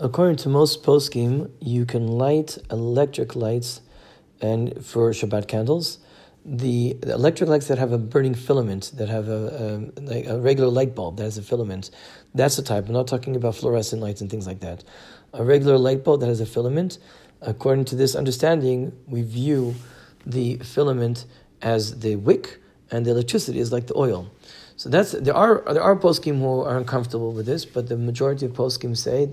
According 0.00 0.36
to 0.36 0.48
most 0.48 0.84
poskim, 0.84 1.50
you 1.58 1.84
can 1.84 2.06
light 2.06 2.56
electric 2.70 3.34
lights 3.34 3.80
and 4.40 4.86
for 4.86 5.10
Shabbat 5.10 5.48
candles. 5.48 5.98
The, 6.44 6.96
electric 7.02 7.50
lights 7.50 7.66
that 7.66 7.78
have 7.78 7.90
a 7.90 7.98
burning 7.98 8.34
filament, 8.34 8.92
that 8.94 9.08
have 9.08 9.28
a, 9.28 9.90
a, 9.98 10.00
like 10.00 10.26
a 10.26 10.38
regular 10.38 10.70
light 10.70 10.94
bulb 10.94 11.16
that 11.16 11.24
has 11.24 11.36
a 11.36 11.42
filament, 11.42 11.90
that's 12.32 12.54
the 12.54 12.62
type. 12.62 12.86
I'm 12.86 12.92
not 12.92 13.08
talking 13.08 13.34
about 13.34 13.56
fluorescent 13.56 14.00
lights 14.00 14.20
and 14.20 14.30
things 14.30 14.46
like 14.46 14.60
that. 14.60 14.84
A 15.32 15.44
regular 15.44 15.76
light 15.76 16.04
bulb 16.04 16.20
that 16.20 16.28
has 16.28 16.40
a 16.40 16.46
filament, 16.46 16.98
according 17.42 17.86
to 17.86 17.96
this 17.96 18.14
understanding, 18.14 18.92
we 19.08 19.22
view 19.22 19.74
the 20.24 20.58
filament 20.58 21.24
as 21.60 21.98
the 21.98 22.14
wick, 22.14 22.60
and 22.92 23.04
the 23.04 23.10
electricity 23.10 23.58
is 23.58 23.72
like 23.72 23.88
the 23.88 23.96
oil. 23.96 24.30
So 24.76 24.88
that's 24.88 25.10
there 25.10 25.34
are 25.34 25.64
there 25.72 25.82
are 25.82 25.96
poskim 25.96 26.38
who 26.38 26.60
are 26.60 26.78
uncomfortable 26.78 27.32
with 27.32 27.46
this, 27.46 27.64
but 27.64 27.88
the 27.88 27.96
majority 27.96 28.46
of 28.46 28.52
poskim 28.52 28.96
say 28.96 29.28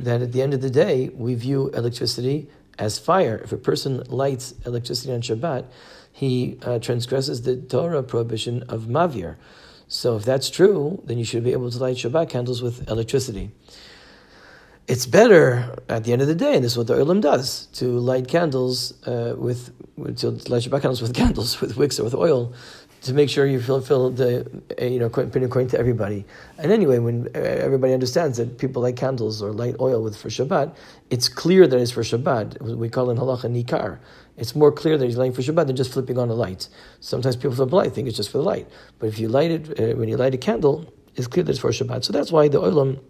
that 0.00 0.22
at 0.22 0.32
the 0.32 0.42
end 0.42 0.54
of 0.54 0.60
the 0.60 0.70
day, 0.70 1.10
we 1.14 1.34
view 1.34 1.68
electricity 1.70 2.48
as 2.78 2.98
fire. 2.98 3.40
If 3.44 3.52
a 3.52 3.56
person 3.56 4.02
lights 4.08 4.54
electricity 4.64 5.12
on 5.12 5.20
Shabbat, 5.20 5.66
he 6.12 6.58
uh, 6.62 6.78
transgresses 6.78 7.42
the 7.42 7.56
Torah 7.56 8.02
prohibition 8.02 8.62
of 8.64 8.82
mavir. 8.82 9.36
So 9.88 10.16
if 10.16 10.24
that's 10.24 10.50
true, 10.50 11.02
then 11.04 11.18
you 11.18 11.24
should 11.24 11.44
be 11.44 11.52
able 11.52 11.70
to 11.70 11.78
light 11.78 11.96
Shabbat 11.96 12.30
candles 12.30 12.62
with 12.62 12.88
electricity. 12.88 13.50
It's 14.88 15.06
better 15.06 15.76
at 15.88 16.04
the 16.04 16.12
end 16.12 16.22
of 16.22 16.28
the 16.28 16.34
day, 16.34 16.54
and 16.54 16.64
this 16.64 16.72
is 16.72 16.78
what 16.78 16.88
the 16.88 16.94
Olam 16.94 17.20
does, 17.20 17.66
to 17.74 17.86
light 17.98 18.26
candles 18.26 18.92
uh, 19.06 19.34
with, 19.36 19.72
to 20.16 20.30
light 20.30 20.62
Shabbat 20.62 20.82
candles 20.82 21.02
with 21.02 21.14
candles, 21.22 21.60
with 21.60 21.76
wicks 21.76 22.00
or 22.00 22.04
with 22.04 22.14
oil, 22.14 22.52
to 23.02 23.14
make 23.14 23.30
sure 23.30 23.46
you 23.46 23.60
fulfill 23.60 24.10
the, 24.10 24.46
uh, 24.80 24.84
you 24.84 24.98
know, 24.98 25.06
according 25.06 25.68
to 25.68 25.78
everybody. 25.78 26.24
And 26.58 26.70
anyway, 26.70 26.98
when 26.98 27.28
uh, 27.34 27.38
everybody 27.38 27.94
understands 27.94 28.36
that 28.36 28.58
people 28.58 28.82
light 28.82 28.96
candles 28.96 29.40
or 29.40 29.52
light 29.52 29.76
oil 29.80 30.02
with 30.02 30.16
for 30.16 30.28
Shabbat, 30.28 30.74
it's 31.08 31.28
clear 31.28 31.66
that 31.66 31.78
it's 31.78 31.90
for 31.90 32.02
Shabbat. 32.02 32.60
We 32.60 32.88
call 32.90 33.10
it 33.10 33.16
halacha 33.16 33.50
nikar. 33.50 33.98
It's 34.36 34.54
more 34.54 34.70
clear 34.70 34.98
that 34.98 35.04
he's 35.04 35.16
lighting 35.16 35.32
for 35.32 35.40
Shabbat 35.40 35.66
than 35.66 35.76
just 35.76 35.92
flipping 35.92 36.18
on 36.18 36.28
a 36.28 36.34
light. 36.34 36.68
Sometimes 37.00 37.36
people 37.36 37.52
flip 37.52 37.72
a 37.72 37.76
light, 37.76 37.92
think 37.92 38.06
it's 38.06 38.16
just 38.16 38.30
for 38.30 38.38
the 38.38 38.44
light. 38.44 38.68
But 38.98 39.06
if 39.06 39.18
you 39.18 39.28
light 39.28 39.50
it, 39.50 39.80
uh, 39.80 39.96
when 39.96 40.08
you 40.08 40.16
light 40.16 40.34
a 40.34 40.38
candle, 40.38 40.92
it's 41.16 41.26
clear 41.26 41.44
that 41.44 41.50
it's 41.50 41.60
for 41.60 41.70
Shabbat. 41.70 42.04
So 42.04 42.12
that's 42.12 42.30
why 42.30 42.48
the 42.48 42.60
oilam, 42.60 43.00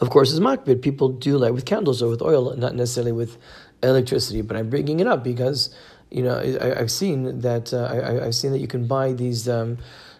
of 0.00 0.10
course, 0.10 0.30
is 0.30 0.40
makbid. 0.40 0.82
People 0.82 1.08
do 1.08 1.38
light 1.38 1.54
with 1.54 1.64
candles 1.64 2.02
or 2.02 2.10
with 2.10 2.20
oil, 2.20 2.54
not 2.56 2.74
necessarily 2.74 3.12
with 3.12 3.38
electricity. 3.82 4.42
But 4.42 4.56
I'm 4.58 4.68
bringing 4.68 5.00
it 5.00 5.06
up 5.06 5.24
because 5.24 5.74
you 6.12 6.22
know, 6.22 6.38
I, 6.38 6.78
have 6.78 6.90
seen 6.90 7.40
that 7.40 7.72
uh, 7.72 8.20
I, 8.20 8.24
have 8.24 8.34
seen 8.34 8.52
that 8.52 8.58
you 8.58 8.68
can 8.68 8.86
buy 8.86 9.12
these. 9.12 9.48
Um, 9.48 9.78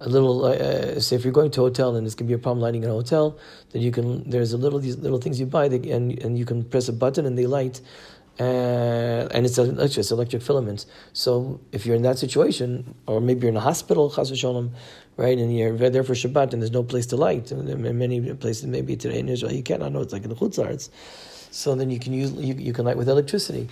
a 0.00 0.08
little, 0.08 0.44
uh, 0.44 1.00
say, 1.00 1.16
if 1.16 1.24
you're 1.24 1.32
going 1.32 1.50
to 1.52 1.62
a 1.62 1.64
hotel 1.64 1.96
and 1.96 2.04
it's 2.04 2.14
going 2.14 2.26
to 2.26 2.34
be 2.34 2.34
a 2.34 2.42
problem 2.42 2.60
lighting 2.60 2.82
in 2.82 2.90
a 2.90 2.92
hotel, 2.92 3.38
then 3.70 3.80
you 3.80 3.90
can. 3.90 4.28
There's 4.28 4.52
a 4.52 4.58
little 4.58 4.78
these 4.78 4.98
little 4.98 5.18
things 5.18 5.38
you 5.40 5.46
buy, 5.46 5.68
that, 5.68 5.86
and 5.86 6.18
and 6.22 6.36
you 6.36 6.44
can 6.44 6.64
press 6.64 6.88
a 6.88 6.92
button 6.92 7.24
and 7.24 7.38
they 7.38 7.46
light, 7.46 7.80
uh, 8.38 9.28
and 9.30 9.46
it's 9.46 9.56
electric, 9.56 9.98
it's 9.98 10.10
electric 10.10 10.42
filament. 10.42 10.86
So 11.12 11.60
if 11.72 11.86
you're 11.86 11.96
in 11.96 12.02
that 12.02 12.18
situation, 12.18 12.94
or 13.06 13.20
maybe 13.20 13.42
you're 13.42 13.50
in 13.50 13.56
a 13.56 13.60
hospital, 13.60 14.10
v'sholem, 14.10 14.70
right, 15.16 15.38
and 15.38 15.56
you're 15.56 15.90
there 15.90 16.02
for 16.02 16.14
Shabbat 16.14 16.52
and 16.52 16.60
there's 16.60 16.72
no 16.72 16.82
place 16.82 17.06
to 17.06 17.16
light, 17.16 17.52
in 17.52 17.98
many 17.98 18.34
places, 18.34 18.66
maybe 18.66 18.96
today 18.96 19.20
in 19.20 19.28
Israel, 19.28 19.52
you 19.52 19.62
cannot 19.62 19.92
know 19.92 20.00
it's 20.00 20.12
like 20.12 20.24
in 20.24 20.28
the 20.28 20.36
chutzarts. 20.36 20.90
So 21.50 21.76
then 21.76 21.90
you 21.90 22.00
can 22.00 22.12
use 22.12 22.32
you, 22.32 22.54
you 22.54 22.72
can 22.72 22.84
light 22.84 22.96
with 22.96 23.08
electricity 23.08 23.68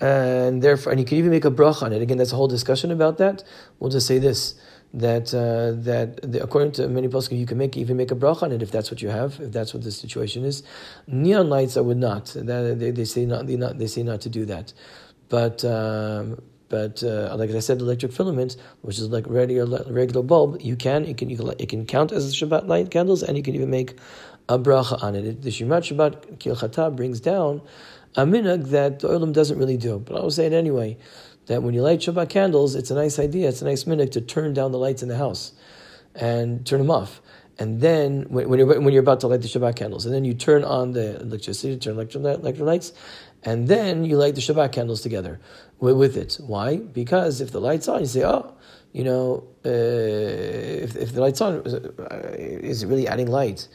and 0.00 0.62
therefore, 0.62 0.92
and 0.92 1.00
you 1.00 1.06
can 1.06 1.18
even 1.18 1.30
make 1.30 1.44
a 1.44 1.50
bracha 1.50 1.82
on 1.82 1.92
it. 1.92 2.02
Again, 2.02 2.18
that's 2.18 2.32
a 2.32 2.36
whole 2.36 2.48
discussion 2.48 2.90
about 2.90 3.18
that. 3.18 3.44
We'll 3.78 3.90
just 3.90 4.06
say 4.06 4.18
this: 4.18 4.54
that 4.94 5.32
uh, 5.34 5.80
that 5.82 6.20
the, 6.30 6.42
according 6.42 6.72
to 6.72 6.88
many 6.88 7.08
poskim, 7.08 7.38
you 7.38 7.46
can 7.46 7.58
make 7.58 7.76
even 7.76 7.96
make 7.96 8.10
a 8.10 8.16
bracha 8.16 8.44
on 8.44 8.52
it 8.52 8.62
if 8.62 8.70
that's 8.70 8.90
what 8.90 9.02
you 9.02 9.08
have, 9.08 9.40
if 9.40 9.52
that's 9.52 9.72
what 9.72 9.82
the 9.82 9.90
situation 9.90 10.44
is. 10.44 10.62
Neon 11.06 11.48
lights, 11.48 11.76
I 11.76 11.80
would 11.80 11.98
not. 11.98 12.26
That, 12.34 12.78
they, 12.78 12.90
they 12.90 13.04
say 13.04 13.24
not 13.26 13.46
they, 13.46 13.56
not 13.56 13.78
they 13.78 13.86
say 13.86 14.02
not 14.02 14.20
to 14.22 14.28
do 14.28 14.44
that, 14.46 14.72
but. 15.28 15.64
Um, 15.64 16.42
but 16.68 17.02
uh, 17.04 17.36
like 17.36 17.50
I 17.50 17.58
said, 17.58 17.82
electric 17.82 18.12
filament, 18.12 18.56
which 18.80 18.98
is 18.98 19.10
like 19.10 19.26
regular 19.28 19.84
regular 19.92 20.22
bulb, 20.22 20.58
you 20.62 20.74
can 20.74 21.04
it 21.04 21.18
can 21.18 21.28
you 21.28 21.36
can 21.36 21.50
it 21.58 21.68
can 21.68 21.84
count 21.84 22.12
as 22.12 22.34
Shabbat 22.34 22.66
light 22.66 22.90
candles, 22.90 23.22
and 23.22 23.36
you 23.36 23.42
can 23.42 23.54
even 23.54 23.68
make 23.68 23.98
a 24.48 24.58
bracha 24.58 25.02
on 25.02 25.14
it. 25.14 25.42
The 25.42 25.50
Shimat 25.50 25.82
Shabbat 25.82 26.38
Kilchata 26.38 26.96
brings 26.96 27.20
down 27.20 27.60
a 28.16 28.24
minhag 28.24 28.70
that 28.70 29.00
the 29.00 29.08
oilam 29.08 29.32
doesn't 29.32 29.58
really 29.58 29.76
do. 29.76 29.98
But 29.98 30.16
I 30.16 30.20
will 30.20 30.30
say 30.30 30.46
it 30.46 30.52
anyway, 30.52 30.98
that 31.46 31.62
when 31.62 31.74
you 31.74 31.82
light 31.82 32.00
Shabbat 32.00 32.28
candles, 32.28 32.74
it's 32.74 32.90
a 32.90 32.94
nice 32.94 33.18
idea, 33.18 33.48
it's 33.48 33.62
a 33.62 33.64
nice 33.64 33.84
minhag 33.84 34.12
to 34.12 34.20
turn 34.20 34.54
down 34.54 34.72
the 34.72 34.78
lights 34.78 35.02
in 35.02 35.08
the 35.08 35.16
house 35.16 35.52
and 36.14 36.66
turn 36.66 36.78
them 36.78 36.90
off. 36.90 37.20
And 37.58 37.80
then 37.80 38.22
when, 38.28 38.58
you're, 38.58 38.80
when 38.80 38.92
you're 38.92 39.02
about 39.02 39.20
to 39.20 39.28
light 39.28 39.42
the 39.42 39.48
Shabbat 39.48 39.76
candles, 39.76 40.06
and 40.06 40.14
then 40.14 40.24
you 40.24 40.34
turn 40.34 40.64
on 40.64 40.92
the 40.92 41.20
electricity, 41.20 41.76
turn 41.76 41.94
electrical 41.94 42.66
lights, 42.66 42.92
and 43.44 43.68
then 43.68 44.04
you 44.04 44.16
light 44.16 44.34
the 44.34 44.40
Shabbat 44.40 44.72
candles 44.72 45.00
together 45.02 45.40
with, 45.78 45.96
with 45.96 46.16
it. 46.16 46.38
Why? 46.40 46.76
Because 46.76 47.40
if 47.40 47.50
the 47.50 47.60
light's 47.60 47.88
on, 47.88 48.00
you 48.00 48.06
say, 48.06 48.24
oh, 48.24 48.54
you 48.92 49.04
know, 49.04 49.44
uh, 49.64 49.68
if, 49.68 50.96
if 50.96 51.12
the 51.12 51.20
light's 51.20 51.40
on, 51.40 51.58
uh, 51.58 52.36
is 52.36 52.82
it 52.82 52.86
really 52.86 53.08
adding 53.08 53.26
light? 53.26 53.68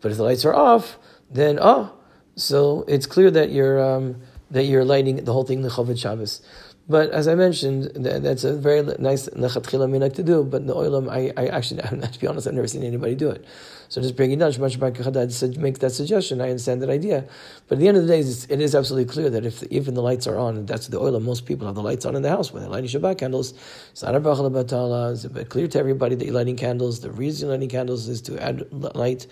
But 0.00 0.10
if 0.10 0.16
the 0.16 0.24
lights 0.24 0.44
are 0.44 0.54
off, 0.54 0.98
then, 1.30 1.58
oh, 1.60 1.92
so 2.36 2.84
it's 2.88 3.06
clear 3.06 3.30
that 3.30 3.50
you're 3.50 3.82
um, 3.82 4.16
that 4.50 4.64
you're 4.64 4.84
lighting 4.84 5.24
the 5.24 5.32
whole 5.32 5.44
thing 5.44 5.62
the 5.62 5.68
kavod 5.68 5.98
Shabbos. 5.98 6.40
But 6.86 7.10
as 7.10 7.28
I 7.28 7.34
mentioned, 7.34 7.92
that's 7.94 8.44
a 8.44 8.54
very 8.54 8.82
nice 8.82 9.26
lechatchila 9.30 9.88
minhag 9.88 10.14
to 10.16 10.22
do. 10.22 10.44
But 10.44 10.66
the 10.66 10.74
oilam, 10.74 11.10
I, 11.10 11.32
I 11.40 11.46
actually, 11.46 11.80
to 12.12 12.20
be 12.20 12.26
honest, 12.26 12.46
I've 12.46 12.52
never 12.52 12.68
seen 12.68 12.84
anybody 12.84 13.14
do 13.14 13.30
it. 13.30 13.44
So 13.88 14.02
just 14.02 14.16
breaking 14.16 14.38
down 14.38 14.50
Shemirat 14.50 14.96
Shabbat 14.96 15.56
make 15.58 15.78
that 15.78 15.90
suggestion. 15.90 16.40
I 16.40 16.48
understand 16.48 16.82
that 16.82 16.90
idea, 16.90 17.26
but 17.68 17.76
at 17.76 17.80
the 17.80 17.88
end 17.88 17.96
of 17.96 18.06
the 18.06 18.08
day, 18.08 18.20
it 18.20 18.60
is 18.60 18.74
absolutely 18.74 19.12
clear 19.12 19.30
that 19.30 19.46
if 19.46 19.62
even 19.64 19.94
the 19.94 20.02
lights 20.02 20.26
are 20.26 20.38
on, 20.38 20.56
and 20.56 20.68
that's 20.68 20.88
the 20.88 20.98
oilam, 20.98 21.22
most 21.22 21.46
people 21.46 21.66
have 21.66 21.76
the 21.76 21.82
lights 21.82 22.04
on 22.04 22.16
in 22.16 22.22
the 22.22 22.28
house 22.28 22.52
when 22.52 22.62
they're 22.62 22.70
lighting 22.70 22.90
Shabbat 22.90 23.18
candles. 23.18 23.54
It's 23.92 24.02
not 24.02 24.14
a 24.14 24.20
bracha 24.20 25.36
It's 25.36 25.48
clear 25.48 25.68
to 25.68 25.78
everybody 25.78 26.16
that 26.16 26.24
you're 26.24 26.34
lighting 26.34 26.56
candles. 26.56 27.00
The 27.00 27.10
reason 27.10 27.48
you're 27.48 27.56
lighting 27.56 27.68
candles 27.68 28.08
is 28.08 28.20
to 28.22 28.42
add 28.42 28.66
light 28.72 29.26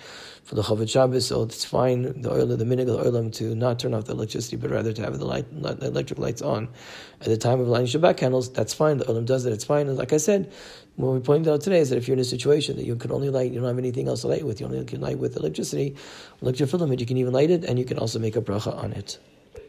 for 0.44 0.54
the 0.54 0.62
kavod 0.62 0.88
Shabbos, 0.90 1.26
so 1.26 1.42
it's 1.42 1.64
fine, 1.64 2.20
the 2.20 2.30
oil, 2.30 2.46
the 2.46 2.64
minhag 2.64 2.88
of 2.88 3.04
the 3.04 3.10
oilam, 3.10 3.32
to 3.34 3.54
not 3.54 3.78
turn 3.78 3.94
off 3.94 4.04
the 4.04 4.12
electricity, 4.12 4.56
but 4.56 4.70
rather 4.70 4.92
to 4.92 5.02
have 5.02 5.18
the 5.18 5.24
light, 5.24 5.46
the 5.62 5.86
electric 5.86 6.18
lights 6.18 6.42
on. 6.42 6.68
At 7.20 7.28
the 7.28 7.36
time 7.42 7.60
of 7.60 7.68
lighting 7.68 7.88
Shabbat 7.88 8.16
candles, 8.16 8.52
that's 8.52 8.72
fine, 8.72 8.98
the 8.98 9.04
oilam 9.04 9.26
does 9.26 9.44
it, 9.46 9.52
it's 9.52 9.64
fine. 9.64 9.88
And 9.88 9.98
like 9.98 10.12
I 10.12 10.16
said, 10.16 10.52
what 10.96 11.12
we 11.12 11.20
pointed 11.20 11.52
out 11.52 11.60
today 11.60 11.80
is 11.80 11.90
that 11.90 11.96
if 11.96 12.06
you're 12.06 12.14
in 12.14 12.20
a 12.20 12.24
situation 12.24 12.76
that 12.76 12.84
you 12.84 12.96
can 12.96 13.12
only 13.12 13.30
light, 13.30 13.50
you 13.52 13.58
don't 13.58 13.68
have 13.68 13.78
anything 13.78 14.08
else 14.08 14.22
to 14.22 14.28
light 14.28 14.44
with, 14.44 14.60
you 14.60 14.66
only 14.66 14.84
can 14.84 15.00
light 15.00 15.18
with 15.18 15.36
electricity, 15.36 15.96
electric 16.40 16.70
filament, 16.70 17.00
you 17.00 17.06
can 17.06 17.16
even 17.16 17.32
light 17.32 17.50
it, 17.50 17.64
and 17.64 17.78
you 17.78 17.84
can 17.84 17.98
also 17.98 18.18
make 18.18 18.36
a 18.36 18.40
bracha 18.40 18.74
on 18.76 18.92
it. 18.92 19.18